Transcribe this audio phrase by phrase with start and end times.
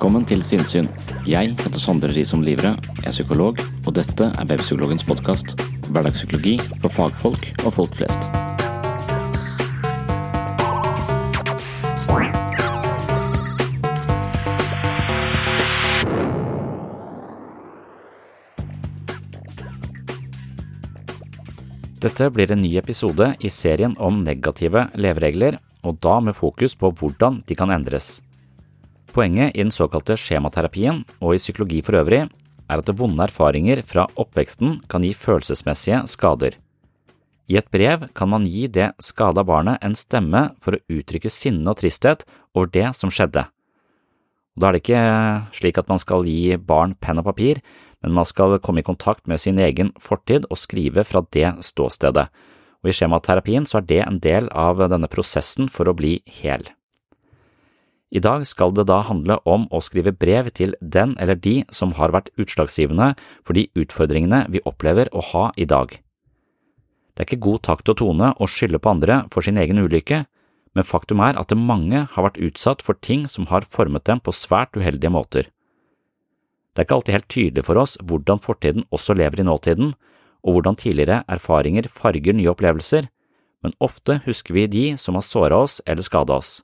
[0.00, 0.86] Velkommen til Sinnsyn.
[1.28, 2.70] Jeg heter Sondre Risom Livre,
[3.04, 5.52] er psykolog, og dette er Webpsykologens podkast.
[5.92, 8.24] Hverdagspsykologi for fagfolk og folk flest.
[22.00, 26.88] Dette blir en ny episode i serien om negative leveregler, og da med fokus på
[26.88, 28.22] hvordan de kan endres.
[29.10, 32.28] Poenget i den såkalte skjematerapien, og i psykologi for øvrig,
[32.70, 36.54] er at vonde erfaringer fra oppveksten kan gi følelsesmessige skader.
[37.50, 41.66] I et brev kan man gi det skada barnet en stemme for å uttrykke sinne
[41.72, 42.22] og tristhet
[42.54, 43.48] over det som skjedde.
[44.54, 45.02] Da er det ikke
[45.56, 47.58] slik at man skal gi barn penn og papir,
[48.02, 52.28] men man skal komme i kontakt med sin egen fortid og skrive fra det ståstedet,
[52.80, 56.70] og i skjematerapien så er det en del av denne prosessen for å bli hel.
[58.10, 61.94] I dag skal det da handle om å skrive brev til den eller de som
[61.94, 63.12] har vært utslagsgivende
[63.46, 65.94] for de utfordringene vi opplever å ha i dag.
[67.14, 70.24] Det er ikke god takt og tone å skylde på andre for sin egen ulykke,
[70.74, 74.34] men faktum er at mange har vært utsatt for ting som har formet dem på
[74.34, 75.50] svært uheldige måter.
[76.74, 79.94] Det er ikke alltid helt tydelig for oss hvordan fortiden også lever i nåtiden,
[80.40, 83.10] og hvordan tidligere erfaringer farger nye opplevelser,
[83.60, 86.62] men ofte husker vi de som har såra oss eller skada oss,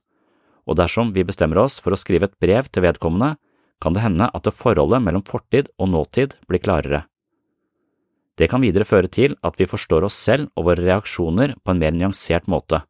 [0.67, 3.37] og dersom vi bestemmer oss for å skrive et brev til vedkommende,
[3.81, 7.05] kan det hende at det forholdet mellom fortid og nåtid blir klarere.
[8.37, 11.81] Det kan videre føre til at vi forstår oss selv og våre reaksjoner på en
[11.81, 12.83] mer nyansert måte,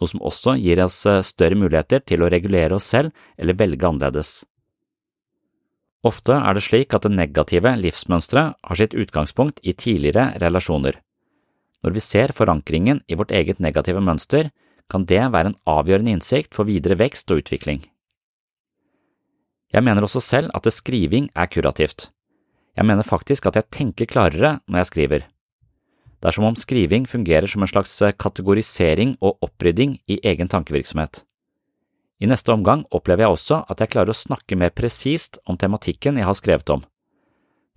[0.00, 4.40] noe som også gir oss større muligheter til å regulere oss selv eller velge annerledes.
[6.06, 10.96] Ofte er det slik at det negative livsmønsteret har sitt utgangspunkt i tidligere relasjoner.
[11.84, 14.48] Når vi ser forankringen i vårt eget negative mønster,
[14.90, 17.84] kan det være en avgjørende innsikt for videre vekst og utvikling.
[19.70, 22.10] Jeg mener også selv at skriving er kurativt.
[22.76, 25.26] Jeg mener faktisk at jeg tenker klarere når jeg skriver.
[26.20, 31.24] Det er som om skriving fungerer som en slags kategorisering og opprydding i egen tankevirksomhet.
[32.20, 36.18] I neste omgang opplever jeg også at jeg klarer å snakke mer presist om tematikken
[36.20, 36.82] jeg har skrevet om.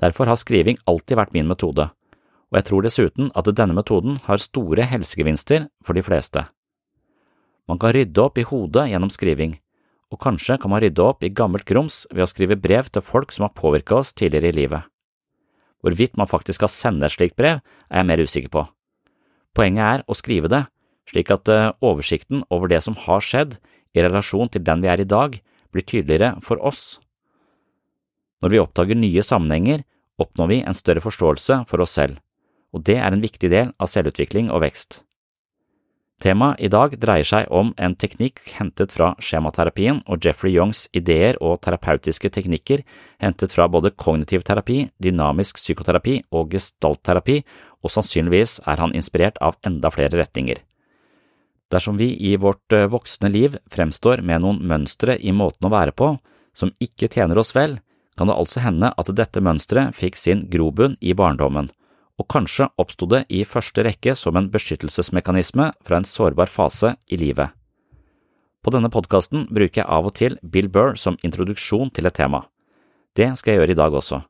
[0.02, 1.88] Derfor har skriving alltid vært min metode,
[2.52, 6.44] og jeg tror dessuten at denne metoden har store helsegevinster for de fleste.
[7.70, 9.58] Man kan rydde opp i hodet gjennom skriving,
[10.12, 13.32] og kanskje kan man rydde opp i gammelt grums ved å skrive brev til folk
[13.34, 14.90] som har påvirket oss tidligere i livet.
[15.84, 18.66] Hvorvidt man faktisk skal sende et slikt brev, er jeg mer usikker på.
[19.56, 20.64] Poenget er å skrive det,
[21.10, 23.58] slik at eh, oversikten over det som har skjedd,
[23.94, 25.36] i relasjon til den vi er i dag,
[25.74, 27.00] blir tydeligere for oss.
[28.42, 29.84] Når vi oppdager nye sammenhenger,
[30.22, 32.20] oppnår vi en større forståelse for oss selv,
[32.74, 35.04] og det er en viktig del av selvutvikling og vekst.
[36.22, 41.40] Temaet i dag dreier seg om en teknikk hentet fra skjematerapien og Jeffrey Youngs ideer
[41.44, 42.84] og terapeutiske teknikker
[43.24, 47.42] hentet fra både kognitiv terapi, dynamisk psykoterapi og gestaltterapi,
[47.84, 50.62] og sannsynligvis er han inspirert av enda flere retninger.
[51.74, 55.92] Dersom vi i vårt eh, voksne liv fremstår med noen mønstre i måten å være
[55.98, 56.14] på
[56.54, 57.80] som ikke tjener oss vel,
[58.16, 61.68] kan det altså hende at dette mønsteret fikk sin grobunn i barndommen
[62.22, 67.18] og kanskje oppsto det i første rekke som en beskyttelsesmekanisme fra en sårbar fase i
[67.18, 67.50] livet.
[68.64, 72.46] På denne podkasten bruker jeg av og til Bill Burr som introduksjon til et tema.
[73.18, 74.22] Det skal jeg gjøre i dag også.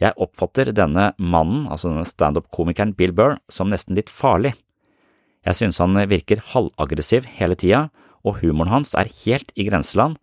[0.00, 4.54] Jeg oppfatter denne mannen, altså denne standup-komikeren Bill Burr, som nesten litt farlig.
[5.46, 7.86] Jeg synes han virker halvaggressiv hele tida,
[8.26, 10.16] og humoren hans er helt i grenseland,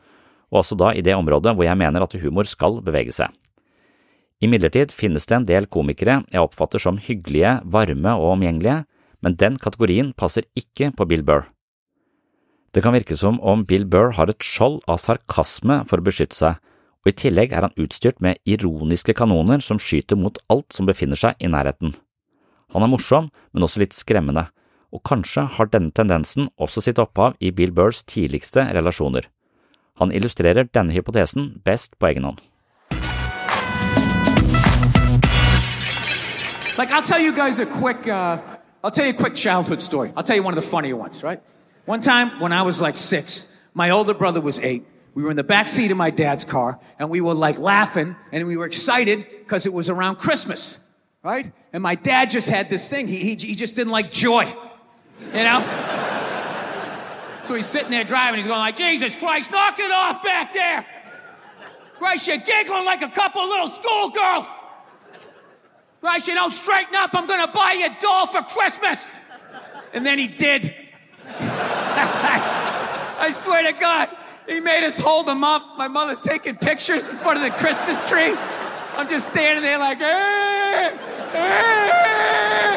[0.51, 3.31] og også da i det området hvor jeg mener at humor skal bevege seg.
[4.44, 8.84] Imidlertid finnes det en del komikere jeg oppfatter som hyggelige, varme og omgjengelige,
[9.24, 11.45] men den kategorien passer ikke på Bill Burr.
[12.74, 16.36] Det kan virke som om Bill Burr har et skjold av sarkasme for å beskytte
[16.36, 16.57] seg,
[17.04, 21.19] og i tillegg er han utstyrt med ironiske kanoner som skyter mot alt som befinner
[21.19, 21.94] seg i nærheten.
[22.74, 24.48] Han er morsom, men også litt skremmende,
[24.94, 29.30] og kanskje har denne tendensen også sitt opphav i Bill Burrs tidligste relasjoner.
[30.01, 32.42] Han illustrerer denne hypotesen best på egen hånd.
[36.75, 38.40] Like, I'll tell you guys a quick, uh,
[38.84, 40.12] I'll tell you a quick childhood story.
[40.18, 41.40] I'll tell you one of the funnier ones, right?
[41.86, 44.84] One time when I was like six, my older brother was eight.
[45.14, 48.16] We were in the back seat of my dad's car, and we were like laughing,
[48.31, 50.80] and we were excited because it was around Christmas,
[51.22, 51.52] right?
[51.72, 53.08] And my dad just had this thing.
[53.08, 54.52] He, he, he just didn't like joy,
[55.28, 55.62] you know?
[57.44, 58.40] so he's sitting there driving.
[58.40, 60.84] He's going like, Jesus Christ, knock it off back there.
[62.00, 64.48] Christ, you're giggling like a couple little schoolgirls.
[66.13, 67.10] Bryce, you don't straighten up.
[67.13, 69.12] I'm to buy you a doll for Christmas.
[69.94, 70.75] And then he did.
[71.25, 74.10] I swear to God,
[74.48, 75.75] he made us hold him up.
[75.75, 78.36] My mother's taking pictures in front of the Christmas tree.
[78.95, 80.98] I'm just standing there like, eh,
[81.33, 82.75] eh.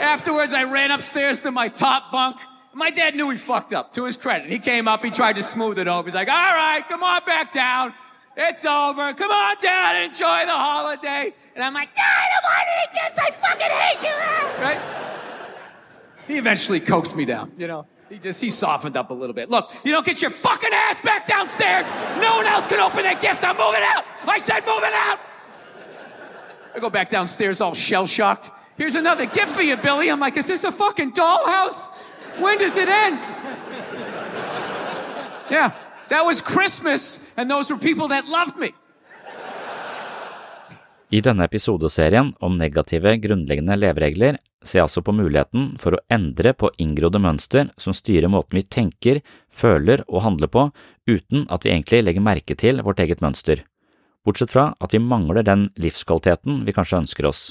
[0.00, 2.38] Afterwards, I ran upstairs to my top bunk.
[2.72, 4.50] My dad knew he fucked up, to his credit.
[4.50, 6.08] He came up, he tried to smooth it over.
[6.08, 7.92] He's like, all right, come on back down.
[8.36, 9.14] It's over.
[9.14, 11.34] Come on down, enjoy the holiday.
[11.54, 13.18] And I'm like, I don't want any gifts.
[13.18, 14.14] I fucking hate you.
[14.64, 14.80] Right?
[16.26, 17.86] He eventually coaxed me down, you know.
[18.08, 19.50] He just, he softened up a little bit.
[19.50, 21.86] Look, you don't get your fucking ass back downstairs.
[22.20, 23.44] No one else can open that gift.
[23.44, 24.04] I'm moving out.
[24.26, 25.18] I said moving out.
[26.74, 28.50] I go back downstairs all shell shocked.
[28.76, 30.10] Here's another gift for you, Billy.
[30.10, 31.88] I'm like, is this a fucking dollhouse?
[32.38, 33.20] When does it end?
[35.50, 35.74] Yeah,
[36.14, 38.70] that was Christmas, and those were people that loved me.
[41.10, 46.54] I denne episodeserien om negative grunnleggende leveregler ser jeg altså på muligheten for å endre
[46.58, 49.20] på inngrodde mønster som styrer måten vi tenker,
[49.50, 50.64] føler og handler på
[51.10, 53.62] uten at vi egentlig legger merke til vårt eget mønster,
[54.26, 57.44] bortsett fra at vi mangler den livskvaliteten vi kanskje ønsker oss.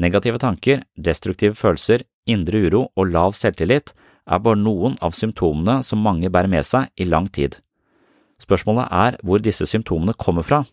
[0.00, 3.92] Negative tanker, destruktive følelser, indre uro og lav selvtillit
[4.26, 7.60] er bare noen av symptomene som mange bærer med seg i lang tid.
[8.42, 10.64] Spørsmålet er hvor disse symptomene kommer fra,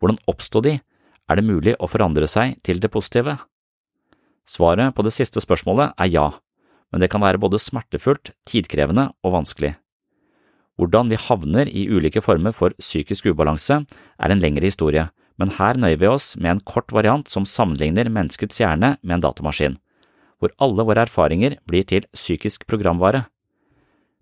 [0.00, 0.78] hvordan oppsto de,
[1.30, 3.36] er det mulig å forandre seg til det positive?
[4.48, 6.26] Svaret på det siste spørsmålet er ja,
[6.90, 9.76] men det kan være både smertefullt, tidkrevende og vanskelig.
[10.80, 15.76] Hvordan vi havner i ulike former for psykisk ubalanse er en lengre historie, men her
[15.76, 19.76] nøyer vi oss med en kort variant som sammenligner menneskets hjerne med en datamaskin,
[20.40, 23.26] hvor alle våre erfaringer blir til psykisk programvare.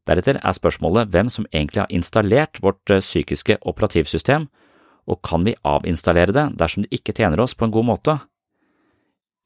[0.08, 4.48] Deretter er spørsmålet hvem som egentlig har installert vårt eh, psykiske operativsystem,
[5.08, 8.18] og kan vi avinstallere det dersom det ikke tjener oss på en god måte?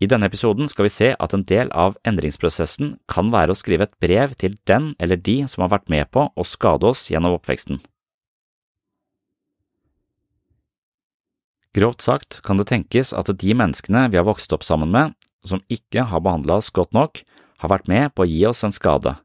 [0.02, 3.86] I denne episoden skal vi se at en del av endringsprosessen kan være å skrive
[3.86, 7.36] et brev til den eller de som har vært med på å skade oss gjennom
[7.36, 7.78] oppveksten.
[11.72, 15.14] Grovt sagt kan det tenkes at de menneskene vi har vokst opp sammen med,
[15.46, 17.22] som ikke har behandla oss godt nok,
[17.62, 19.16] har vært med på å gi oss en skade.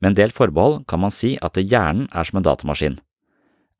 [0.00, 2.98] Med en del forbehold kan man si at hjernen er som en datamaskin.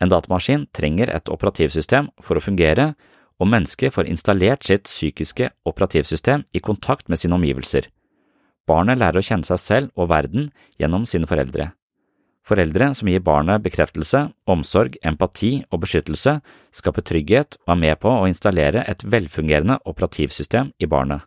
[0.03, 2.95] En datamaskin trenger et operativsystem for å fungere,
[3.43, 7.89] og mennesket får installert sitt psykiske operativsystem i kontakt med sine omgivelser.
[8.69, 11.73] Barnet lærer å kjenne seg selv og verden gjennom sine foreldre.
[12.45, 16.39] Foreldre som gir barnet bekreftelse, omsorg, empati og beskyttelse,
[16.77, 21.25] skaper trygghet og er med på å installere et velfungerende operativsystem i barnet.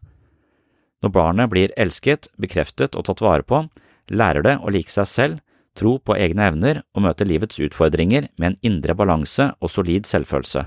[1.03, 3.65] Når barnet blir elsket, bekreftet og tatt vare på,
[4.09, 5.43] lærer det å like seg selv
[5.77, 10.65] tro på egne evner og møte livets utfordringer med en indre balanse og solid selvfølelse.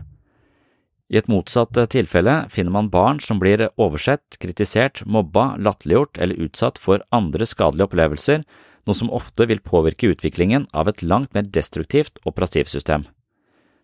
[1.10, 6.78] I et motsatt tilfelle finner man barn som blir oversett, kritisert, mobba, latterliggjort eller utsatt
[6.78, 8.44] for andre skadelige opplevelser,
[8.86, 13.08] noe som ofte vil påvirke utviklingen av et langt mer destruktivt operativsystem.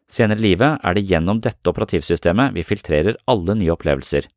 [0.07, 4.31] Senere i livet er det gjennom dette operativsystemet vi filtrerer alle nye opplevelser.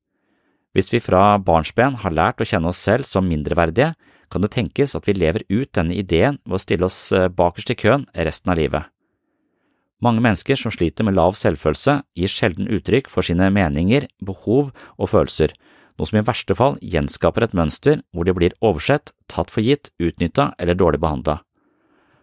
[0.76, 3.96] Hvis vi fra barnsben har lært å kjenne oss selv som mindreverdige,
[4.30, 7.78] kan det tenkes at vi lever ut denne ideen ved å stille oss bakerst i
[7.80, 8.86] køen resten av livet.
[10.00, 15.12] Mange mennesker som sliter med lav selvfølelse, gir sjelden uttrykk for sine meninger, behov og
[15.12, 15.52] følelser,
[16.00, 19.92] noe som i verste fall gjenskaper et mønster hvor de blir oversett, tatt for gitt,
[20.00, 21.42] utnytta eller dårlig behandla.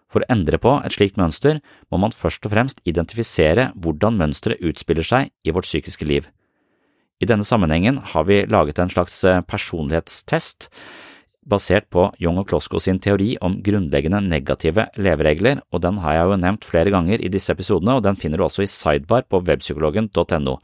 [0.08, 1.60] For å endre på et slikt mønster
[1.92, 6.30] må man først og fremst identifisere hvordan mønsteret utspiller seg i vårt psykiske liv.
[7.20, 10.68] I denne sammenhengen har vi laget en slags personlighetstest
[11.46, 16.28] basert på Young og Klosko sin teori om grunnleggende negative leveregler, og den har jeg
[16.28, 19.40] jo nevnt flere ganger i disse episodene, og den finner du også i sidebar på
[19.46, 20.58] webpsykologen.no.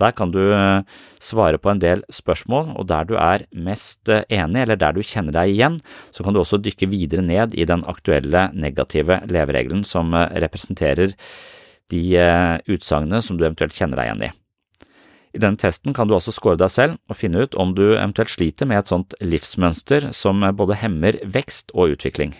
[0.00, 0.80] Der kan du eh,
[1.20, 5.02] svare på en del spørsmål, og der du er mest eh, enig, eller der du
[5.04, 5.76] kjenner deg igjen,
[6.10, 11.12] så kan du også dykke videre ned i den aktuelle negative leveregelen som eh, representerer
[11.92, 12.02] de
[12.72, 14.36] utsagnene som du eventuelt kjenner deg igjen i.
[15.32, 18.32] I denne testen kan du også score deg selv og finne ut om du eventuelt
[18.34, 22.34] sliter med et sånt livsmønster som både hemmer vekst og utvikling.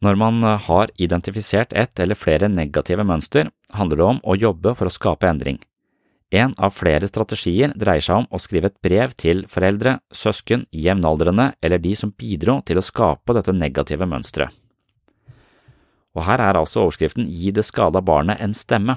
[0.00, 4.88] Når man har identifisert et eller flere negative mønster, handler det om å jobbe for
[4.88, 5.60] å skape endring.
[6.30, 11.50] En av flere strategier dreier seg om å skrive et brev til foreldre, søsken, jevnaldrende
[11.60, 14.54] eller de som bidro til å skape dette negative mønsteret.
[16.14, 18.96] Og her er altså overskriften Gi det skada barnet en stemme.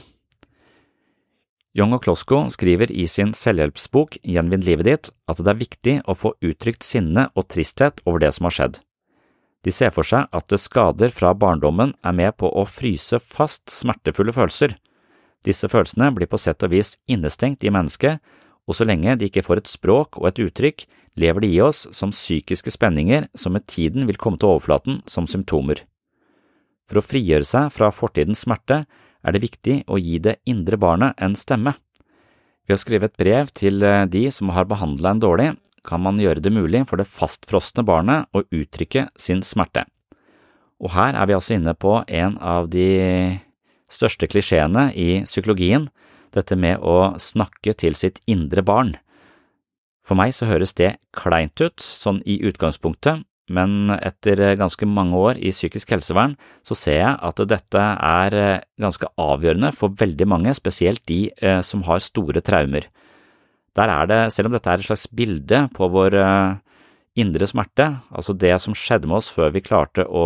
[1.74, 6.14] Young og Klosko skriver i sin selvhjelpsbok Gjenvinn livet ditt at det er viktig å
[6.14, 8.76] få uttrykt sinne og tristhet over det som har skjedd.
[9.66, 14.36] De ser for seg at skader fra barndommen er med på å fryse fast smertefulle
[14.36, 14.76] følelser.
[15.44, 18.22] Disse følelsene blir på sett og vis innestengt i mennesket,
[18.70, 20.86] og så lenge de ikke får et språk og et uttrykk,
[21.18, 25.26] lever de i oss som psykiske spenninger som med tiden vil komme til overflaten som
[25.30, 25.82] symptomer.
[26.86, 28.84] For å frigjøre seg fra fortidens smerte
[29.24, 31.76] er det viktig å gi det indre barnet en stemme.
[32.68, 35.50] Ved å skrive et brev til eh, de som har behandla en dårlig,
[35.84, 39.84] kan man gjøre det mulig for det fastfrosne barnet å uttrykke sin smerte.
[40.84, 43.40] Og her er vi altså inne på en av de
[43.92, 45.90] største klisjeene i psykologien,
[46.34, 48.96] dette med å snakke til sitt indre barn.
[50.04, 55.40] For meg så høres det kleint ut, sånn i utgangspunktet, men etter ganske mange år
[55.42, 60.54] i psykisk helsevern så ser jeg at dette er eh, ganske avgjørende for veldig mange,
[60.56, 62.88] spesielt de eh, som har store traumer.
[63.76, 66.56] Der er det, selv om dette er et slags bilde på vår eh,
[67.20, 70.24] indre smerte, altså det som skjedde med oss før vi klarte å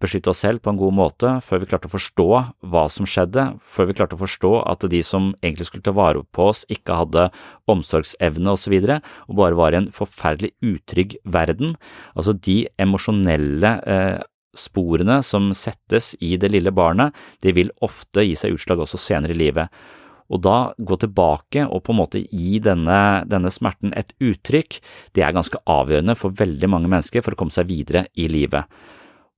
[0.00, 2.28] beskytte oss selv på en god måte, før vi klarte å forstå
[2.72, 6.24] hva som skjedde, før vi klarte å forstå at de som egentlig skulle ta vare
[6.32, 7.28] på oss, ikke hadde
[7.70, 11.76] omsorgsevne osv., og, så og bare var i en forferdelig utrygg verden.
[12.16, 14.18] Altså de emosjonelle eh,
[14.56, 19.36] sporene som settes i det lille barnet, de vil ofte gi seg utslag også senere
[19.36, 19.68] i livet.
[20.30, 24.78] Og da gå tilbake og på en måte gi denne, denne, smerten et uttrykk,
[25.16, 28.70] det er ganske avgjørende for veldig mange mennesker for å komme seg videre i livet.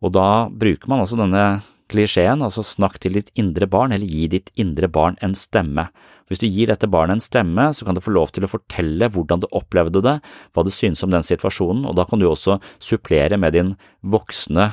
[0.03, 4.29] Og da bruker man altså denne klisjeen, altså snakk til ditt indre barn, eller gi
[4.33, 5.89] ditt indre barn en stemme.
[6.31, 9.11] Hvis du gir dette barnet en stemme, så kan det få lov til å fortelle
[9.13, 10.17] hvordan det opplevde det,
[10.53, 14.71] hva det synes om den situasjonen, og da kan du også supplere med din voksne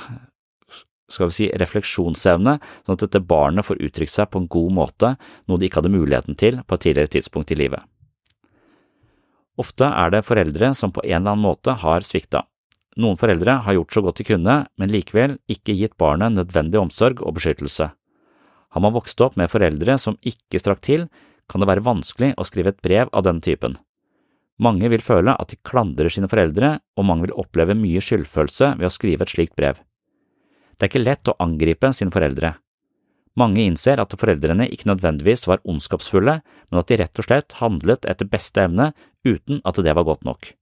[1.09, 5.13] skal vi si, refleksjonsevne, sånn at dette barnet får uttrykt seg på en god måte,
[5.49, 7.83] noe de ikke hadde muligheten til på et tidligere tidspunkt i livet.
[9.59, 12.45] Ofte er det foreldre som på en eller annen måte har svikta.
[12.99, 17.21] Noen foreldre har gjort så godt de kunne, men likevel ikke gitt barnet nødvendig omsorg
[17.23, 17.89] og beskyttelse.
[18.69, 21.07] Har man vokst opp med foreldre som ikke strakk til,
[21.49, 23.75] kan det være vanskelig å skrive et brev av denne typen.
[24.59, 28.89] Mange vil føle at de klandrer sine foreldre, og mange vil oppleve mye skyldfølelse ved
[28.89, 29.79] å skrive et slikt brev.
[30.79, 32.53] Det er ikke lett å angripe sine foreldre.
[33.39, 38.07] Mange innser at foreldrene ikke nødvendigvis var ondskapsfulle, men at de rett og slett handlet
[38.09, 38.93] etter beste evne
[39.27, 40.53] uten at det var godt nok.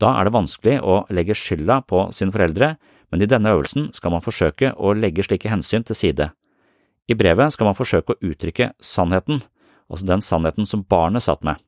[0.00, 2.74] Da er det vanskelig å legge skylda på sine foreldre,
[3.12, 6.32] men i denne øvelsen skal man forsøke å legge slike hensyn til side.
[7.06, 9.44] I brevet skal man forsøke å uttrykke sannheten,
[9.92, 11.60] altså den sannheten som barnet satt med.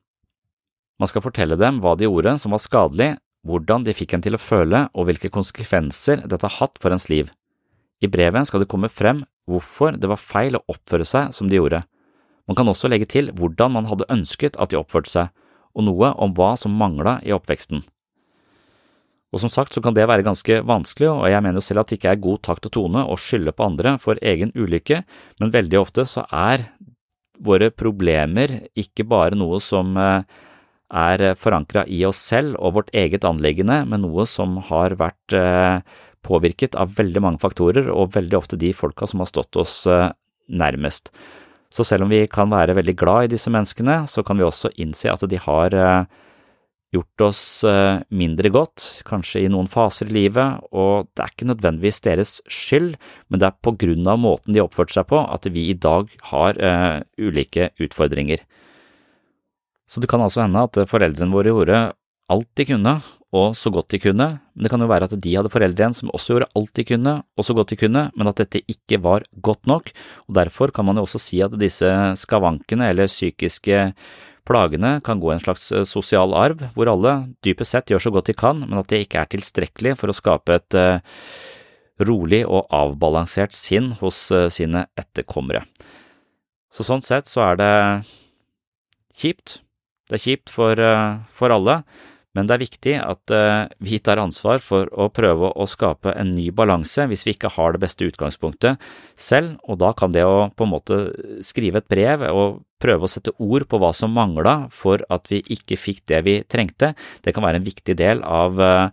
[0.97, 3.13] Man skal fortelle dem hva de gjorde som var skadelig,
[3.47, 7.07] hvordan de fikk en til å føle og hvilke konsekvenser dette har hatt for ens
[7.13, 7.29] liv.
[8.03, 11.57] I brevet skal det komme frem hvorfor det var feil å oppføre seg som de
[11.57, 11.81] gjorde.
[12.47, 15.31] Man kan også legge til hvordan man hadde ønsket at de oppførte seg,
[15.77, 17.83] og noe om hva som mangla i oppveksten.
[19.35, 21.91] Og som sagt så kan det være ganske vanskelig, og jeg mener jo selv at
[21.91, 25.01] det ikke er god takt og tone å skylde på andre for egen ulykke,
[25.41, 26.63] men veldig ofte så er
[27.43, 33.83] våre problemer ikke bare noe som er forankra i oss selv og vårt eget anliggende,
[33.85, 35.35] men noe som har vært
[36.25, 39.83] påvirket av veldig mange faktorer, og veldig ofte de folka som har stått oss
[40.47, 41.11] nærmest.
[41.73, 44.71] Så selv om vi kan være veldig glad i disse menneskene, så kan vi også
[44.79, 45.75] innse at de har
[46.95, 47.41] gjort oss
[48.15, 52.93] mindre godt, kanskje i noen faser i livet, og det er ikke nødvendigvis deres skyld,
[53.27, 56.07] men det er på grunn av måten de oppførte seg på at vi i dag
[56.31, 56.55] har
[57.19, 58.39] ulike utfordringer.
[59.87, 61.83] Så det kan altså hende at foreldrene våre gjorde
[62.31, 62.93] alt de kunne,
[63.35, 65.95] og så godt de kunne, men det kan jo være at de hadde foreldre igjen
[65.97, 69.01] som også gjorde alt de kunne, og så godt de kunne, men at dette ikke
[69.03, 69.91] var godt nok,
[70.29, 71.91] og derfor kan man jo også si at disse
[72.23, 73.83] skavankene eller psykiske
[74.47, 78.13] plagene kan gå i en slags eh, sosial arv, hvor alle dypest sett gjør så
[78.15, 81.03] godt de kan, men at det ikke er tilstrekkelig for å skape et uh,
[82.07, 85.65] rolig og avbalansert sinn hos uh, sine etterkommere.
[86.71, 87.73] Så sånn sett så er det
[89.17, 89.59] kjipt.
[90.07, 90.79] Det er kjipt for,
[91.35, 91.81] for alle,
[92.37, 96.35] men det er viktig at uh, vi tar ansvar for å prøve å skape en
[96.37, 98.77] ny balanse hvis vi ikke har det beste utgangspunktet
[99.17, 100.99] selv, og da kan det å på en måte
[101.45, 105.41] skrive et brev og prøve å sette ord på hva som mangla for at vi
[105.57, 106.93] ikke fikk det vi trengte,
[107.25, 108.87] det kan være en viktig del av uh,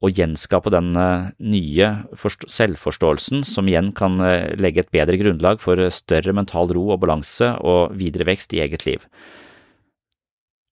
[0.00, 4.16] å gjenskape den uh, nye selvforståelsen, som igjen kan
[4.56, 8.88] legge et bedre grunnlag for større mental ro og balanse og videre vekst i eget
[8.88, 9.04] liv.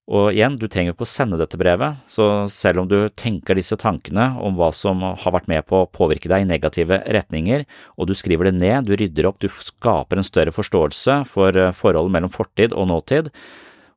[0.05, 3.79] Og igjen, du trenger ikke å sende dette brevet, så selv om du tenker disse
[3.81, 7.65] tankene om hva som har vært med på å påvirke deg i negative retninger,
[7.97, 11.73] og du skriver det ned, du rydder opp, du skaper en større forståelse for eh,
[11.73, 13.33] forholdet mellom fortid og nåtid,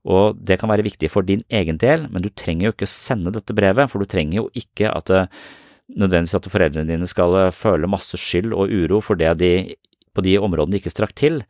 [0.07, 3.35] og det kan være viktig for din egen del, men du trenger jo ikke sende
[3.35, 5.55] dette brevet, for du trenger jo ikke at det, eh,
[5.87, 9.51] nødvendigvis at foreldrene dine skal eh, føle masse skyld og uro for det de
[10.15, 11.43] på de områdene de ikke strakk til.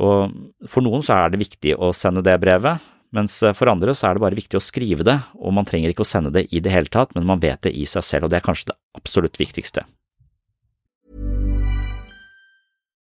[0.00, 0.32] Og
[0.68, 4.08] for noen så er det viktig å sende det brevet, mens eh, for andre så
[4.08, 6.62] er det bare viktig å skrive det, og man trenger ikke å sende det i
[6.64, 8.78] det hele tatt, men man vet det i seg selv, og det er kanskje det
[8.98, 9.84] absolutt viktigste.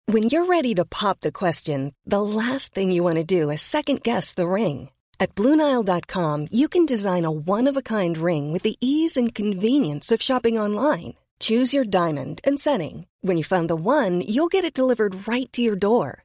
[0.08, 3.62] When you're ready to pop the question, the last thing you want to do is
[3.62, 4.92] second guess the ring.
[5.20, 10.60] At BlueNile.com you can design a one-of-a-kind ring with the ease and convenience of shopping
[10.60, 11.16] online.
[11.40, 13.08] Choose your diamond and setting.
[13.22, 16.25] When you find the one, you'll get it delivered right to your door.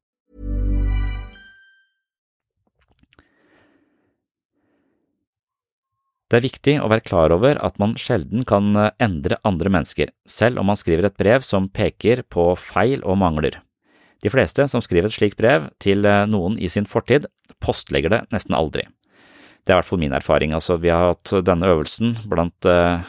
[6.31, 8.71] Det er viktig å være klar over at man sjelden kan
[9.03, 13.57] endre andre mennesker, selv om man skriver et brev som peker på feil og mangler.
[14.23, 17.27] De fleste som skriver et slikt brev til noen i sin fortid,
[17.59, 18.85] postlegger det nesten aldri.
[19.65, 20.55] Det er i hvert fall min erfaring.
[20.55, 23.03] Altså, vi har hatt denne øvelsen blant eh,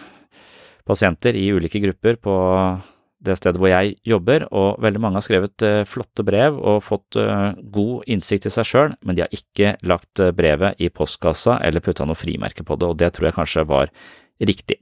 [0.88, 2.35] pasienter i ulike grupper på
[3.22, 7.18] det stedet hvor jeg jobber, og veldig mange har skrevet uh, flotte brev og fått
[7.20, 11.85] uh, god innsikt i seg sjøl, men de har ikke lagt brevet i postkassa eller
[11.85, 13.92] putta noe frimerke på det, og det tror jeg kanskje var
[14.42, 14.80] riktig.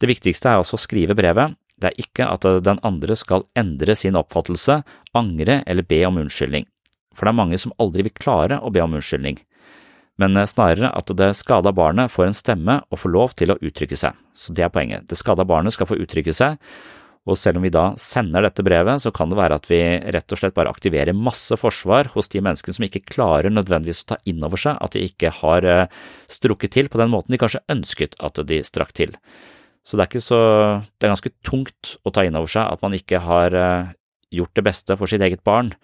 [0.00, 1.54] Det viktigste er altså å skrive brevet.
[1.80, 4.80] Det er ikke at den andre skal endre sin oppfattelse,
[5.16, 6.66] angre eller be om unnskyldning,
[7.14, 9.40] for det er mange som aldri vil klare å be om unnskyldning
[10.20, 13.58] men eh, snarere at det skada barnet får en stemme og får lov til å
[13.60, 14.16] uttrykke seg.
[14.36, 15.08] Så det er poenget.
[15.08, 16.60] Det skada barnet skal få uttrykke seg,
[17.28, 19.80] og selv om vi da sender dette brevet, så kan det være at vi
[20.14, 24.10] rett og slett bare aktiverer masse forsvar hos de menneskene som ikke klarer nødvendigvis å
[24.14, 25.86] ta inn over seg at de ikke har eh,
[26.32, 29.12] strukket til på den måten de kanskje ønsket at de strakk til.
[29.84, 30.40] Så det er så…
[30.96, 33.92] det er ganske tungt å ta inn over seg at man ikke har eh,
[34.32, 35.74] gjort det beste for sitt eget barn,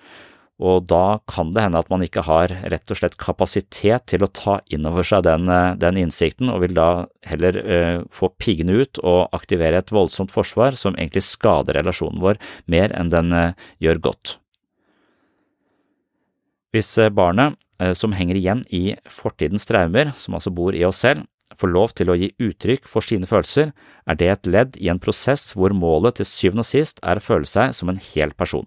[0.57, 4.31] og da kan det hende at man ikke har rett og slett kapasitet til å
[4.33, 8.79] ta inn over seg den, eh, den innsikten, og vil da heller eh, få piggene
[8.81, 12.41] ut og aktivere et voldsomt forsvar som egentlig skader relasjonen vår
[12.73, 13.53] mer enn den eh,
[13.85, 14.39] gjør godt.
[16.73, 21.29] Hvis barnet, eh, som henger igjen i fortidens traumer, som altså bor i oss selv,
[21.57, 23.71] får lov til å gi uttrykk for sine følelser,
[24.09, 27.25] er det et ledd i en prosess hvor målet til syvende og sist er å
[27.25, 28.67] føle seg som en hel person.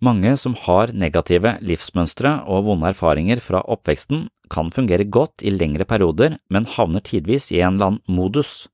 [0.00, 5.84] Mange som har negative livsmønstre og vonde erfaringer fra oppveksten, kan fungere godt i lengre
[5.84, 8.70] perioder, men havner tidvis i en eller annen modus.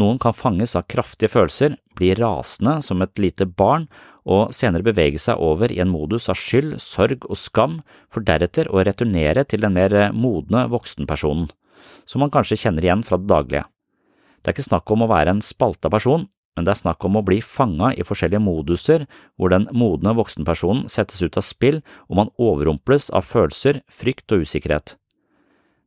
[0.00, 3.88] Noen kan fanges av kraftige følelser, bli rasende som et lite barn
[4.22, 8.70] og senere bevege seg over i en modus av skyld, sorg og skam, for deretter
[8.70, 11.50] å returnere til den mer modne voksenpersonen,
[12.06, 13.66] som man kanskje kjenner igjen fra det daglige.
[14.40, 17.16] Det er ikke snakk om å være en spalta person, men det er snakk om
[17.16, 19.06] å bli fanga i forskjellige moduser
[19.40, 24.44] hvor den modne voksenpersonen settes ut av spill og man overrumples av følelser, frykt og
[24.44, 24.96] usikkerhet.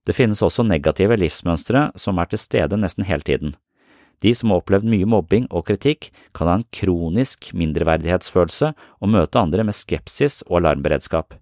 [0.06, 3.56] Det finnes også negative livsmønstre som er til stede nesten hele tiden.
[4.24, 9.42] De som har opplevd mye mobbing og kritikk, kan ha en kronisk mindreverdighetsfølelse og møte
[9.42, 11.36] andre med skepsis og alarmberedskap.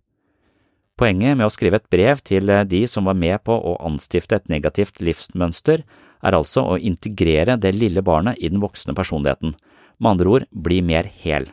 [0.97, 4.49] Poenget med å skrive et brev til de som var med på å anstifte et
[4.51, 5.83] negativt livsmønster,
[6.23, 9.55] er altså å integrere det lille barnet i den voksne personligheten,
[9.99, 11.49] med andre ord bli mer hel.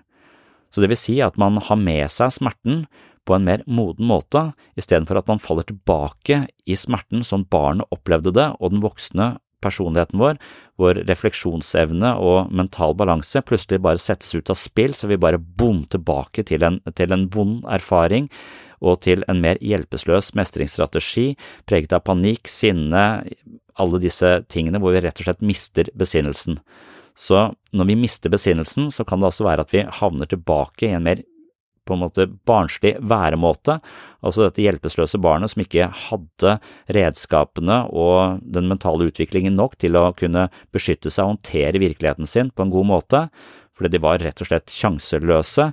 [0.71, 2.85] Så det vil si at man har med seg smerten
[3.27, 8.33] på en mer moden måte, istedenfor at man faller tilbake i smerten som barnet opplevde
[8.35, 10.39] det og den voksne personligheten vår,
[10.81, 15.83] hvor refleksjonsevne og mental balanse plutselig bare settes ut av spill, så vi bare bom
[15.91, 18.31] tilbake til en, til en vond erfaring
[18.81, 21.35] og til en mer hjelpeløs mestringsstrategi
[21.69, 23.27] preget av panikk, sinne,
[23.81, 26.61] alle disse tingene hvor vi rett og slett mister besinnelsen.
[27.19, 30.95] Så når vi mister besinnelsen, så kan det også være at vi havner tilbake i
[30.97, 31.25] en mer
[31.89, 33.81] på en måte barnslig væremåte,
[34.23, 36.53] altså dette hjelpeløse barnet som ikke hadde
[36.95, 42.53] redskapene og den mentale utviklingen nok til å kunne beskytte seg og håndtere virkeligheten sin
[42.55, 43.25] på en god måte,
[43.75, 45.71] fordi de var rett og slett sjanseløse.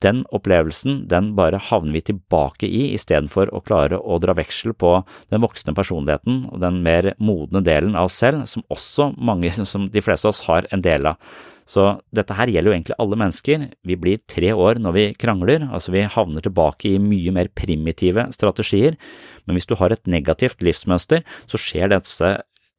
[0.00, 4.94] Den opplevelsen den bare havner vi tilbake i istedenfor å klare å dra veksel på
[5.32, 9.90] den voksne personligheten og den mer modne delen av oss selv, som også mange, som
[9.92, 11.20] de fleste av oss, har en del av.
[11.70, 11.84] Så
[12.16, 13.66] dette her gjelder jo egentlig alle mennesker.
[13.86, 18.24] Vi blir tre år når vi krangler, altså vi havner tilbake i mye mer primitive
[18.34, 18.96] strategier,
[19.46, 22.32] men hvis du har et negativt livsmønster, så skjer disse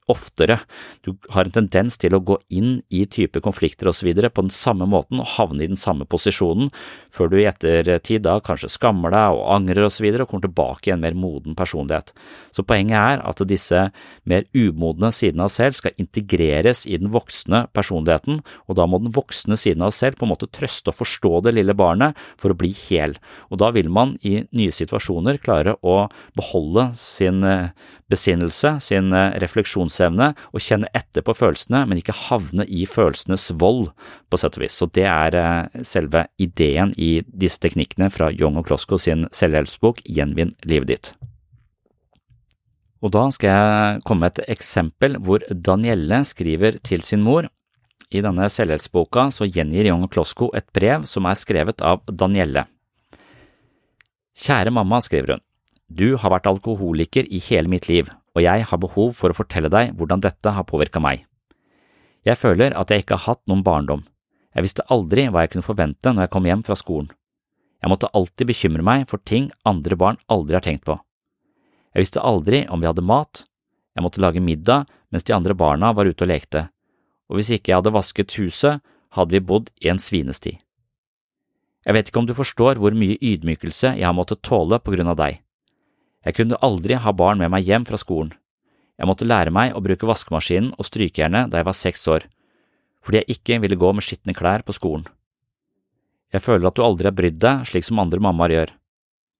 [0.10, 0.60] oftere.
[1.06, 4.10] Du har en tendens til å gå inn i type konflikter osv.
[4.14, 6.72] på den samme måten og havne i den samme posisjonen,
[7.12, 10.08] før du i ettertid da kanskje skammer deg og angrer osv.
[10.12, 12.14] Og, og kommer tilbake i en mer moden personlighet.
[12.52, 13.88] Så poenget er at disse
[14.28, 19.14] mer umodne sidene av selv skal integreres i den voksne personligheten, og da må den
[19.16, 22.58] voksne siden av selv på en måte trøste og forstå det lille barnet for å
[22.58, 23.18] bli hel.
[23.50, 26.06] Og da vil man i nye situasjoner klare å
[26.38, 27.72] beholde sin eh,
[28.12, 29.34] besinnelse, sin eh,
[29.92, 33.92] refleksjonsevne, og kjenne etter på følelsene, men ikke havne i følelsenes vold,
[34.30, 34.78] på sett og vis.
[34.78, 40.02] Så det er eh, selve ideen i disse teknikkene fra Young og Klosko sin selvhjelpsbok
[40.06, 41.14] Gjenvinn livet ditt.
[43.02, 47.48] Og da skal jeg komme med et eksempel hvor Danielle skriver til sin mor.
[48.12, 52.68] I denne selvhjelpsboka så gjengir Young og Klosko et brev som er skrevet av Danielle.
[54.42, 55.44] Kjære mamma, skriver hun.
[55.92, 59.72] Du har vært alkoholiker i hele mitt liv, og jeg har behov for å fortelle
[59.72, 61.26] deg hvordan dette har påvirka meg.
[62.28, 64.04] Jeg føler at jeg ikke har hatt noen barndom.
[64.56, 67.10] Jeg visste aldri hva jeg kunne forvente når jeg kom hjem fra skolen.
[67.82, 71.00] Jeg måtte alltid bekymre meg for ting andre barn aldri har tenkt på.
[71.92, 73.46] Jeg visste aldri om vi hadde mat,
[73.96, 76.68] jeg måtte lage middag mens de andre barna var ute og lekte,
[77.28, 78.84] og hvis ikke jeg hadde vasket huset,
[79.18, 80.56] hadde vi bodd i en svinesti.
[81.82, 85.10] Jeg vet ikke om du forstår hvor mye ydmykelse jeg har måttet tåle på grunn
[85.12, 85.42] av deg.
[86.26, 88.34] Jeg kunne aldri ha barn med meg hjem fra skolen.
[89.00, 92.28] Jeg måtte lære meg å bruke vaskemaskinen og strykejernet da jeg var seks år,
[93.02, 95.08] fordi jeg ikke ville gå med skitne klær på skolen.
[96.32, 98.76] Jeg føler at du aldri har brydd deg slik som andre mammaer gjør.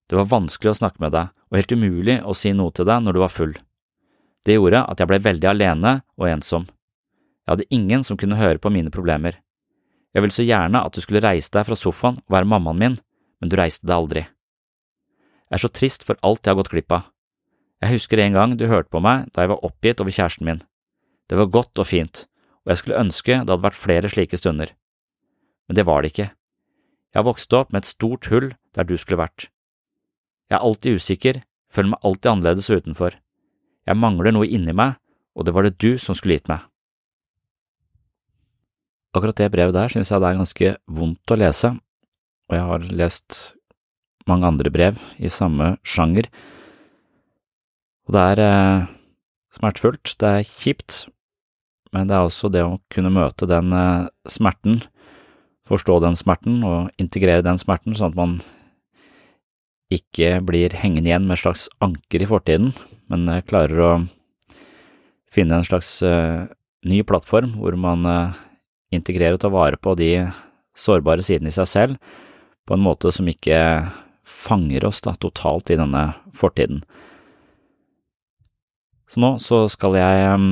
[0.10, 3.06] Det var vanskelig å snakke med deg og helt umulig å si noe til deg
[3.06, 3.54] når du var full.
[4.42, 6.66] Det gjorde at jeg ble veldig alene og ensom.
[7.46, 9.38] Jeg hadde ingen som kunne høre på mine problemer.
[10.12, 12.98] Jeg ville så gjerne at du skulle reise deg fra sofaen og være mammaen min,
[13.40, 14.26] men du reiste deg aldri.
[15.52, 17.10] Jeg er så trist for alt jeg har gått glipp av.
[17.84, 20.62] Jeg husker en gang du hørte på meg da jeg var oppgitt over kjæresten min.
[21.28, 22.26] Det var godt og fint,
[22.64, 24.72] og jeg skulle ønske det hadde vært flere slike stunder.
[25.68, 26.30] Men det var det ikke.
[27.12, 29.50] Jeg har vokst opp med et stort hull der du skulle vært.
[30.48, 33.20] Jeg er alltid usikker, føler meg alltid annerledes utenfor.
[33.88, 34.96] Jeg mangler noe inni meg,
[35.36, 36.64] og det var det du som skulle gitt meg.
[39.12, 41.74] akkurat det brevet der synes jeg det er ganske vondt å lese,
[42.48, 43.40] og jeg har lest
[44.30, 46.30] mange andre brev i samme sjanger,
[48.08, 48.88] og det er eh,
[49.56, 51.06] smertefullt, det er kjipt,
[51.96, 54.82] men det er også det å kunne møte den eh, smerten,
[55.68, 58.40] forstå den smerten og integrere den smerten, sånn at man
[59.92, 62.72] ikke blir hengende igjen med et slags anker i fortiden,
[63.12, 63.92] men eh, klarer å
[65.32, 66.44] finne en slags uh,
[66.84, 68.40] ny plattform hvor man uh,
[68.92, 70.26] integrerer og tar vare på de
[70.76, 72.18] sårbare sidene i seg selv
[72.68, 73.56] på en måte som ikke
[74.28, 76.84] fanger oss da, totalt i denne fortiden.
[79.12, 80.52] Så nå så skal jeg um,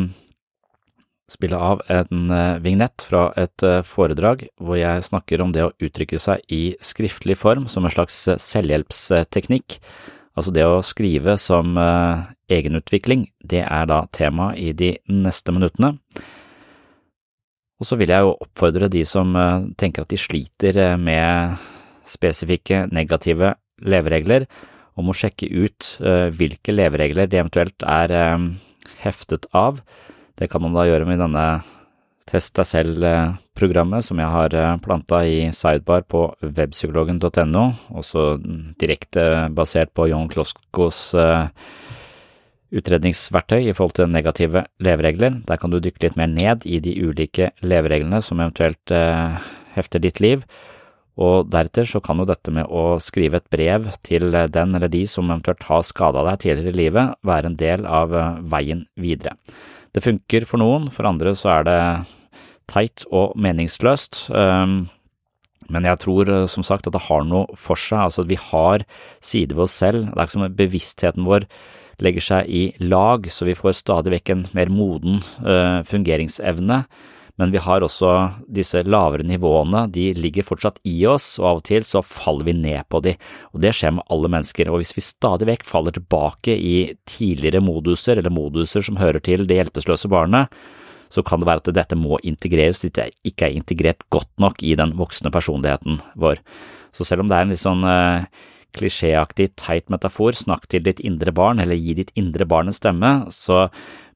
[1.31, 5.71] spille av en uh, vignett fra et uh, foredrag hvor jeg snakker om det å
[5.79, 9.79] uttrykke seg i skriftlig form som en slags uh, selvhjelpsteknikk,
[10.35, 11.79] altså det å skrive som
[12.49, 15.95] egenutvikling, det er da tema i de neste minuttene.
[17.79, 19.35] Og så vil jeg jo oppfordre de som
[19.79, 21.59] tenker at de sliter med
[22.09, 23.53] spesifikke negative
[23.85, 24.49] leveregler,
[24.99, 25.85] og må sjekke ut
[26.35, 28.11] hvilke leveregler de eventuelt er
[28.99, 29.77] heftet av,
[30.35, 31.45] det kan man da gjøre med denne
[32.29, 37.63] Test deg selv-programmet som jeg har eh, planta i sidebar på webpsykologen.no,
[37.97, 38.25] også
[38.77, 39.23] direkte
[39.55, 41.47] basert på John Kloskos eh,
[42.69, 45.39] utredningsverktøy i forhold til negative leveregler.
[45.47, 49.39] Der kan du dykke litt mer ned i de ulike levereglene som eventuelt eh,
[49.73, 50.45] hefter ditt liv,
[51.19, 55.03] og deretter så kan jo dette med å skrive et brev til den eller de
[55.09, 58.13] som eventuelt har skada deg tidligere i livet, være en del av
[58.51, 59.35] veien videre.
[59.91, 61.81] Det funker for noen, for andre så er det
[62.69, 64.27] teit og meningsløst.
[64.29, 64.87] Um,
[65.69, 68.39] men jeg tror eh, som sagt at det har noe for seg, altså at vi
[68.41, 68.85] har
[69.21, 70.07] sider ved oss selv.
[70.07, 71.45] Det er ikke som at bevisstheten vår
[71.99, 75.19] legger seg i lag, så vi får stadig vekk en mer moden
[75.85, 76.77] fungeringsevne
[77.39, 78.09] men vi har også
[78.51, 82.57] disse lavere nivåene, de ligger fortsatt i oss, og av og til så faller vi
[82.57, 83.13] ned på de,
[83.53, 86.75] og det skjer med alle mennesker, og hvis vi stadig vekk faller tilbake i
[87.07, 90.51] tidligere moduser, eller moduser som hører til det hjelpeløse barnet,
[91.09, 94.75] så kan det være at dette må integreres, det ikke er integrert godt nok i
[94.77, 96.43] den voksne personligheten vår.
[96.91, 98.27] Så selv om det er en litt sånn uh,
[98.77, 103.15] klisjéaktig, teit metafor, snakk til ditt indre barn, eller gi ditt indre barn en stemme,
[103.33, 103.69] så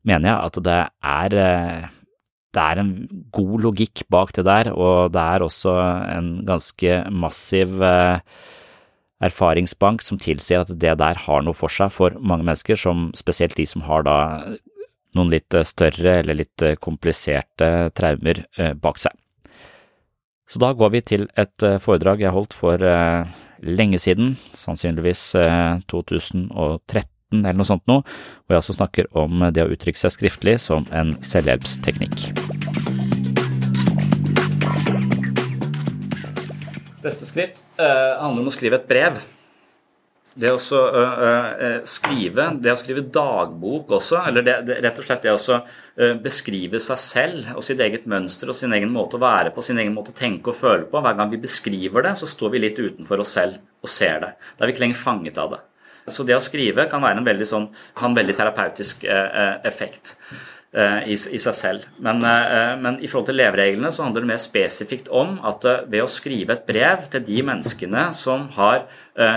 [0.03, 0.79] mener jeg at det
[1.15, 1.91] er uh,
[2.53, 2.91] det er en
[3.33, 5.73] god logikk bak det der, og det er også
[6.13, 8.19] en ganske massiv eh,
[9.23, 13.57] erfaringsbank som tilsier at det der har noe for seg for mange mennesker, som spesielt
[13.57, 14.17] de som har da
[15.17, 19.17] noen litt større eller litt kompliserte traumer eh, bak seg.
[20.49, 22.77] Så da går vi til et eh, foredrag jeg holdt for
[23.63, 25.21] lenge siden, sannsynligvis
[25.89, 27.07] 2013
[27.41, 28.03] eller noe sånt noe,
[28.43, 32.42] hvor jeg også snakker om det å uttrykke seg skriftlig som en selvhjelpsteknikk.
[37.03, 39.17] Neste skritt uh, handler om å skrive et brev.
[40.33, 45.05] Det å uh, uh, skrive, det å skrive dagbok også, eller det, det, rett og
[45.05, 45.59] slett det å
[46.23, 49.81] beskrive seg selv og sitt eget mønster og sin egen måte å være på, sin
[49.83, 51.03] egen måte å tenke og føle på.
[51.03, 54.33] Hver gang vi beskriver det, så står vi litt utenfor oss selv og ser det.
[54.55, 55.61] Da er vi ikke lenger fanget av det.
[56.11, 59.53] Så det å skrive kan være en veldig sånn, ha en veldig terapeutisk eh, eh,
[59.69, 60.41] effekt eh,
[60.73, 61.83] i, i, seg selv.
[62.01, 62.23] Men,
[62.81, 66.55] men, i forhold til levereglene så handler det mer spesifikt om at ved å skrive
[66.55, 68.87] et brev til de menneskene som har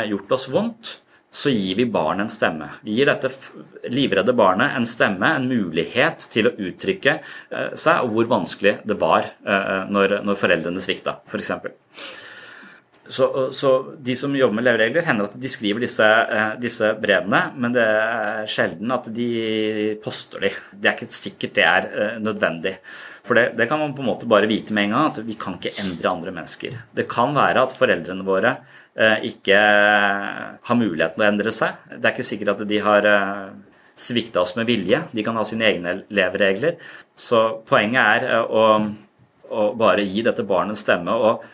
[0.09, 0.95] gjort oss vondt,
[1.37, 2.71] så gir vi barnet en stemme.
[2.87, 3.29] Vi gir dette
[3.93, 7.19] livredde barnet en stemme, en mulighet til å uttrykke
[7.77, 9.29] seg, og hvor vanskelig det var
[9.93, 11.53] når, når foreldrene svikta, f.eks.
[13.09, 17.43] Så, så, de som jobber med leveregler, hender at de skriver disse, eh, disse, brevene,
[17.59, 19.29] men det er sjelden at de
[20.03, 20.51] poster de.
[20.73, 22.77] Det er ikke sikkert det er eh, nødvendig.
[23.27, 25.37] For det, det, kan man på en måte bare vite med en gang, at vi
[25.39, 26.79] kan ikke endre andre mennesker.
[26.99, 28.57] Det kan være at foreldrene våre
[28.99, 29.61] eh, ikke
[30.67, 31.79] har muligheten å endre seg.
[31.95, 33.11] Det er ikke sikkert at de har
[33.97, 35.03] svikta oss med vilje.
[35.15, 36.81] De kan ha sine egne leveregler.
[37.17, 38.67] Så poenget er å,
[39.47, 41.15] å bare gi dette barnet en stemme.
[41.15, 41.47] og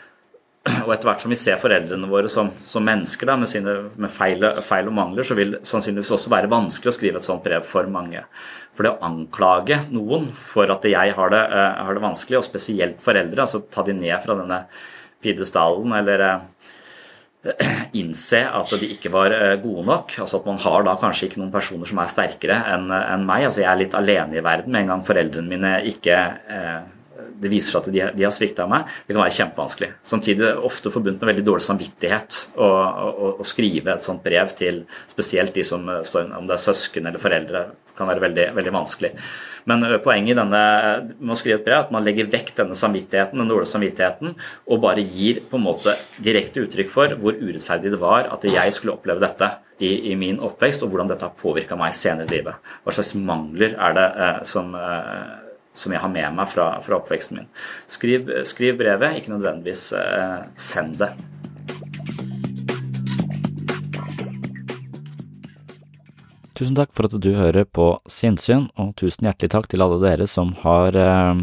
[0.62, 4.10] og etter hvert som vi ser foreldrene våre som, som mennesker da, med, sine, med
[4.14, 7.42] feil, feil, og mangler, så vil det sannsynligvis også være vanskelig å skrive et sånt
[7.42, 8.22] brev for mange.
[8.70, 12.46] For det å anklage noen for at jeg har det, uh, har det vanskelig, og
[12.46, 14.62] spesielt foreldre, altså ta de ned fra denne
[15.22, 16.72] pidestallen eller uh,
[17.98, 20.14] innse at de ikke var uh, gode nok.
[20.22, 23.50] altså At man har da kanskje ikke noen personer som er sterkere enn en meg.
[23.50, 26.22] altså Jeg er litt alene i verden med en gang foreldrene mine ikke
[27.42, 29.90] det viser seg at de, de har svikta meg, det kan være kjempevanskelig.
[30.06, 34.22] Samtidig er det ofte forbundet med veldig dårlig samvittighet å, å, å, skrive et sånt
[34.24, 37.64] brev til spesielt de som står om det er søsken eller foreldre,
[37.96, 39.10] kan være veldig, veldig vanskelig.
[39.68, 40.62] Men poenget i denne,
[41.18, 44.32] med å skrive et brev er at man legger vekk denne samvittigheten, den dårlige samvittigheten,
[44.66, 48.74] og bare gir på en måte direkte uttrykk for hvor urettferdig det var at jeg
[48.74, 49.50] skulle oppleve dette
[49.82, 52.72] i, i min oppvekst, og hvordan dette har påvirka meg senere i livet.
[52.82, 55.41] Hva slags mangler er det eh, som, eh,
[55.74, 57.50] som jeg har med meg fra, fra oppveksten min.
[57.90, 61.12] Skriv, skriv, brevet, ikke nødvendigvis eh, send det.
[66.52, 70.28] Tusen takk for at du hører på Sinnsyn, og tusen hjertelig takk til alle dere
[70.30, 71.40] som har eh,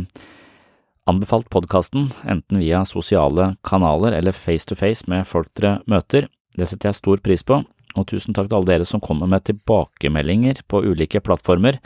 [1.10, 6.30] anbefalt podkasten, enten via sosiale kanaler eller face to face med folk dere møter.
[6.56, 7.64] Det setter jeg stor pris på,
[7.98, 11.82] og tusen takk til alle dere som kommer med tilbakemeldinger på ulike plattformer.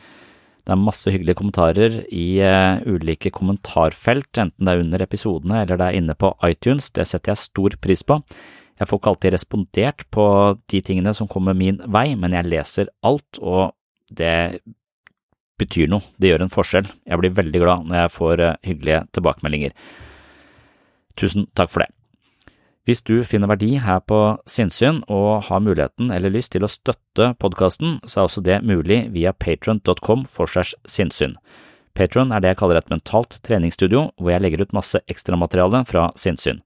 [0.63, 5.79] Det er masse hyggelige kommentarer i uh, ulike kommentarfelt, enten det er under episodene eller
[5.79, 8.21] det er inne på iTunes, det setter jeg stor pris på.
[8.79, 10.25] Jeg får ikke alltid respondert på
[10.71, 13.75] de tingene som kommer min vei, men jeg leser alt, og
[14.07, 14.63] det
[15.59, 16.87] betyr noe, det gjør en forskjell.
[17.11, 19.75] Jeg blir veldig glad når jeg får uh, hyggelige tilbakemeldinger.
[21.19, 21.91] Tusen takk for det.
[22.83, 24.17] Hvis du finner verdi her på
[24.49, 29.05] sinnssyn og har muligheten eller lyst til å støtte podkasten, så er også det mulig
[29.13, 31.37] via patron.com for segs sinnssyn.
[31.95, 36.09] Patron er det jeg kaller et mentalt treningsstudio, hvor jeg legger ut masse ekstramateriale fra
[36.19, 36.59] sinnssyn.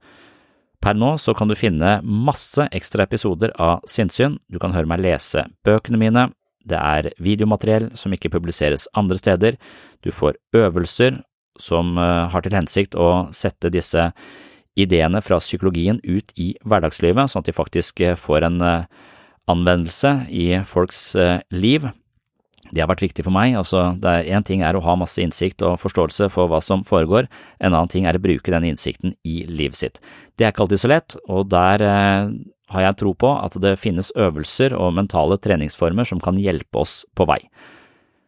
[0.81, 5.03] Per nå så kan du finne masse ekstra episoder av sinnssyn, du kan høre meg
[5.05, 6.27] lese bøkene mine,
[6.65, 9.61] det er videomateriell som ikke publiseres andre steder,
[10.01, 11.21] du får øvelser
[11.61, 14.09] som eh, har til hensikt å sette disse
[14.77, 19.05] ideene fra psykologien ut i hverdagslivet, sånn at de faktisk eh, får en eh,
[19.49, 21.87] anvendelse i folks eh, liv.
[22.67, 23.55] Det har vært viktig for meg.
[23.55, 27.29] altså Én ting er å ha masse innsikt og forståelse for hva som foregår,
[27.63, 30.01] en annen ting er å bruke den innsikten i livet sitt.
[30.35, 31.85] Det er ikke alltid så lett, og der
[32.73, 37.05] har jeg tro på at det finnes øvelser og mentale treningsformer som kan hjelpe oss
[37.15, 37.39] på vei.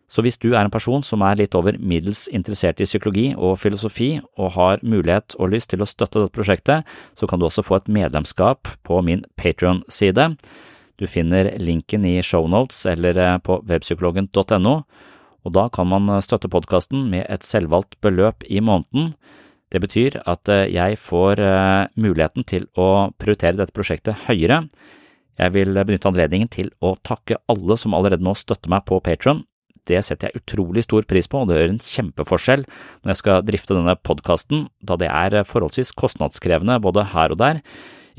[0.10, 3.60] Så hvis du er en person som er litt over middels interessert i psykologi og
[3.62, 7.66] filosofi, og har mulighet og lyst til å støtte dette prosjektet, så kan du også
[7.66, 10.32] få et medlemskap på min Patrion-side.
[11.00, 14.74] Du finner linken i shownotes eller eh, på webpsykologen.no,
[15.46, 19.14] og da kan man eh, støtte podkasten med et selvvalgt beløp i måneden.
[19.70, 21.40] Det betyr at eh, jeg får
[21.96, 24.66] muligheten til å prioritere dette prosjektet høyere.
[25.40, 29.46] Jeg vil benytte anledningen til å takke alle som allerede nå støtter meg på Patron.
[29.88, 33.46] Det setter jeg utrolig stor pris på, og det gjør en kjempeforskjell når jeg skal
[33.48, 37.64] drifte denne podkasten, da det er forholdsvis kostnadskrevende både her og der,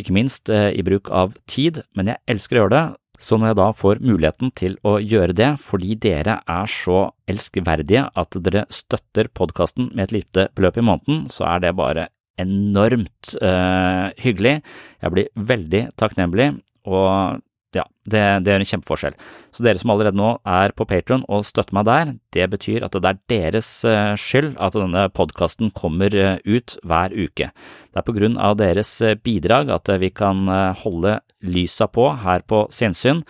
[0.00, 2.84] ikke minst eh, i bruk av tid, men jeg elsker å gjøre det,
[3.20, 8.06] så når jeg da får muligheten til å gjøre det fordi dere er så elskverdige
[8.16, 12.08] at dere støtter podkasten med et lite beløp i måneden, så er det bare
[12.40, 14.60] enormt øh, hyggelig.
[15.02, 16.48] Jeg blir veldig takknemlig,
[16.88, 17.42] og
[17.76, 19.16] ja, det, det, gjør en kjempeforskjell.
[19.54, 22.96] Så dere som allerede nå er på Patron og støtter meg der, det betyr at
[22.96, 27.50] det er deres eh, skyld at denne podkasten kommer eh, ut hver uke.
[27.54, 30.42] Det er på grunn av deres eh, bidrag at vi kan
[30.82, 33.22] holde lysa på her på Sensyn,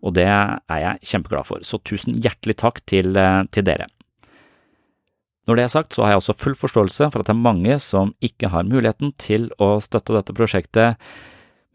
[0.00, 1.66] og det er jeg kjempeglad for.
[1.66, 3.18] Så tusen hjertelig takk til,
[3.52, 3.90] til dere.
[5.48, 7.76] Når det er sagt, så har jeg også full forståelse for at det er mange
[7.82, 11.00] som ikke har muligheten til å støtte dette prosjektet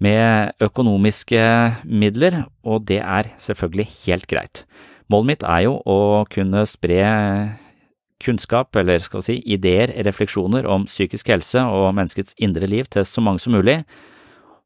[0.03, 1.41] med økonomiske
[1.87, 4.65] midler, og det er selvfølgelig helt greit.
[5.11, 7.03] Målet mitt er jo å kunne spre
[8.25, 13.05] kunnskap, eller skal vi si ideer, refleksjoner om psykisk helse og menneskets indre liv til
[13.07, 13.81] så mange som mulig,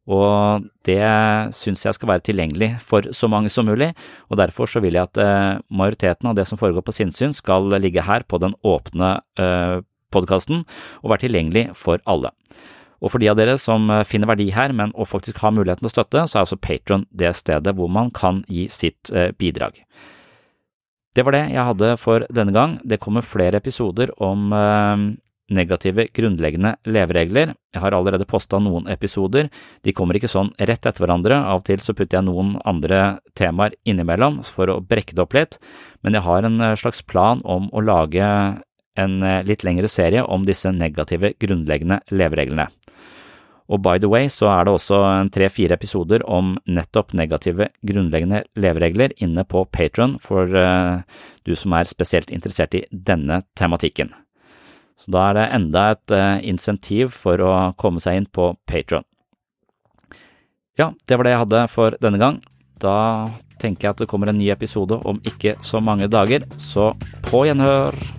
[0.10, 1.04] og det
[1.54, 3.92] syns jeg skal være tilgjengelig for så mange som mulig,
[4.32, 7.70] og derfor så vil jeg at eh, majoriteten av det som foregår på sinnssyn skal
[7.78, 9.78] ligge her på den åpne eh,
[10.10, 10.63] podkasten
[11.04, 12.34] og være tilgjengelig for alle.
[13.00, 15.86] Og for de av dere som eh, finner verdi her, men og faktisk har muligheten
[15.86, 19.32] til å støtte, så er altså Patron det stedet hvor man kan gi sitt eh,
[19.40, 19.80] bidrag.
[21.16, 22.78] Det var det jeg hadde for denne gang.
[22.86, 25.08] Det kommer flere episoder om eh,
[25.50, 27.56] negative grunnleggende leveregler.
[27.74, 29.50] Jeg har allerede posta noen episoder.
[29.82, 33.18] De kommer ikke sånn rett etter hverandre, av og til så putter jeg noen andre
[33.40, 35.58] temaer innimellom for å brekke det opp litt,
[36.06, 38.30] men jeg har en slags plan om å lage
[39.00, 42.68] en litt lengre serie om disse negative grunnleggende levereglene.
[43.69, 44.99] Og by the way så er det også
[45.34, 51.05] tre–fire episoder om nettopp negative grunnleggende leveregler inne på Patron for uh,
[51.45, 54.11] du som er spesielt interessert i denne tematikken.
[54.99, 59.05] Så da er det enda et uh, insentiv for å komme seg inn på Patron.
[60.80, 62.39] Ja, det var det jeg hadde for denne gang.
[62.80, 62.95] Da
[63.59, 66.93] tenker jeg at det kommer en ny episode om ikke så mange dager, så
[67.28, 68.18] på gjenhør!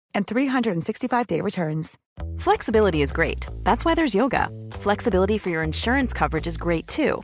[0.13, 1.97] and 365-day returns.
[2.37, 3.47] Flexibility is great.
[3.63, 4.49] That's why there's yoga.
[4.71, 7.23] Flexibility for your insurance coverage is great too.